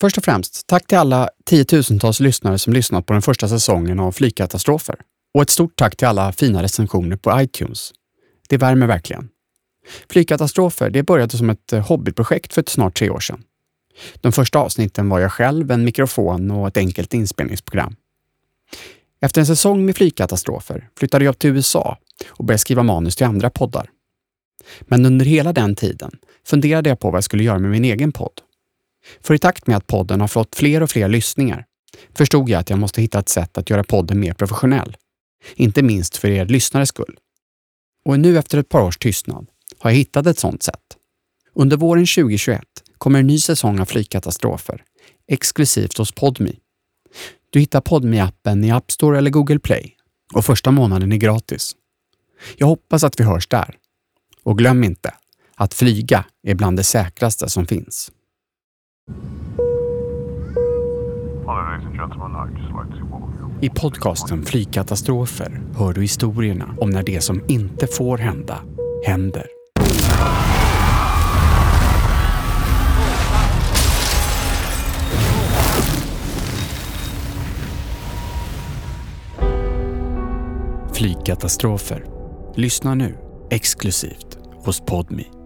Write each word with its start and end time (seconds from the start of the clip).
Först 0.00 0.18
och 0.18 0.24
främst, 0.24 0.66
tack 0.66 0.86
till 0.86 0.98
alla 0.98 1.30
tiotusentals 1.44 2.20
lyssnare 2.20 2.58
som 2.58 2.72
lyssnat 2.72 3.06
på 3.06 3.12
den 3.12 3.22
första 3.22 3.48
säsongen 3.48 4.00
av 4.00 4.12
Flygkatastrofer. 4.12 4.96
Och 5.34 5.42
ett 5.42 5.50
stort 5.50 5.76
tack 5.76 5.96
till 5.96 6.06
alla 6.06 6.32
fina 6.32 6.62
recensioner 6.62 7.16
på 7.16 7.40
iTunes. 7.40 7.92
Det 8.48 8.56
värmer 8.56 8.86
verkligen. 8.86 9.28
Flygkatastrofer 10.10 10.90
det 10.90 11.02
började 11.02 11.36
som 11.36 11.50
ett 11.50 11.72
eh, 11.72 11.86
hobbyprojekt 11.86 12.54
för 12.54 12.60
ett 12.60 12.68
snart 12.68 12.98
tre 12.98 13.10
år 13.10 13.20
sedan. 13.20 13.42
De 14.14 14.32
första 14.32 14.58
avsnitten 14.58 15.08
var 15.08 15.18
jag 15.18 15.32
själv, 15.32 15.70
en 15.70 15.84
mikrofon 15.84 16.50
och 16.50 16.68
ett 16.68 16.76
enkelt 16.76 17.14
inspelningsprogram. 17.14 17.96
Efter 19.20 19.40
en 19.40 19.46
säsong 19.46 19.86
med 19.86 19.96
flygkatastrofer 19.96 20.88
flyttade 20.98 21.24
jag 21.24 21.38
till 21.38 21.50
USA 21.50 21.98
och 22.28 22.44
började 22.44 22.58
skriva 22.58 22.82
manus 22.82 23.16
till 23.16 23.26
andra 23.26 23.50
poddar. 23.50 23.90
Men 24.80 25.06
under 25.06 25.26
hela 25.26 25.52
den 25.52 25.74
tiden 25.74 26.10
funderade 26.46 26.88
jag 26.88 27.00
på 27.00 27.10
vad 27.10 27.16
jag 27.16 27.24
skulle 27.24 27.44
göra 27.44 27.58
med 27.58 27.70
min 27.70 27.84
egen 27.84 28.12
podd. 28.12 28.40
För 29.20 29.34
i 29.34 29.38
takt 29.38 29.66
med 29.66 29.76
att 29.76 29.86
podden 29.86 30.20
har 30.20 30.28
fått 30.28 30.56
fler 30.56 30.82
och 30.82 30.90
fler 30.90 31.08
lyssningar 31.08 31.64
förstod 32.16 32.48
jag 32.48 32.60
att 32.60 32.70
jag 32.70 32.78
måste 32.78 33.02
hitta 33.02 33.18
ett 33.18 33.28
sätt 33.28 33.58
att 33.58 33.70
göra 33.70 33.84
podden 33.84 34.20
mer 34.20 34.32
professionell. 34.32 34.96
Inte 35.54 35.82
minst 35.82 36.16
för 36.16 36.28
er 36.30 36.46
lyssnares 36.46 36.88
skull. 36.88 37.16
Och 38.04 38.20
nu 38.20 38.38
efter 38.38 38.58
ett 38.58 38.68
par 38.68 38.82
års 38.82 38.98
tystnad 38.98 39.46
har 39.78 39.90
jag 39.90 39.96
hittat 39.96 40.26
ett 40.26 40.38
sådant 40.38 40.62
sätt. 40.62 40.96
Under 41.54 41.76
våren 41.76 42.06
2021 42.06 42.62
kommer 42.98 43.18
en 43.18 43.26
ny 43.26 43.38
säsong 43.38 43.80
av 43.80 43.84
Flygkatastrofer, 43.84 44.84
exklusivt 45.28 45.98
hos 45.98 46.12
Podme. 46.12 46.52
Du 47.50 47.60
hittar 47.60 47.80
podme 47.80 48.20
appen 48.20 48.64
i 48.64 48.70
App 48.70 48.90
Store 48.90 49.18
eller 49.18 49.30
Google 49.30 49.58
Play 49.58 49.96
och 50.34 50.44
första 50.44 50.70
månaden 50.70 51.12
är 51.12 51.16
gratis. 51.16 51.76
Jag 52.56 52.66
hoppas 52.66 53.04
att 53.04 53.20
vi 53.20 53.24
hörs 53.24 53.46
där. 53.46 53.76
Och 54.42 54.58
glöm 54.58 54.84
inte, 54.84 55.14
att 55.54 55.74
flyga 55.74 56.24
är 56.42 56.54
bland 56.54 56.76
det 56.76 56.84
säkraste 56.84 57.48
som 57.48 57.66
finns. 57.66 58.12
I 63.60 63.68
podcasten 63.68 64.42
Flygkatastrofer 64.42 65.60
hör 65.76 65.92
du 65.92 66.00
historierna 66.00 66.74
om 66.80 66.90
när 66.90 67.02
det 67.02 67.20
som 67.20 67.42
inte 67.48 67.86
får 67.86 68.18
hända, 68.18 68.58
händer. 69.06 69.46
Flygkatastrofer. 80.92 82.04
Lyssna 82.54 82.94
nu 82.94 83.18
exklusivt 83.50 84.38
hos 84.64 84.80
Podme. 84.80 85.37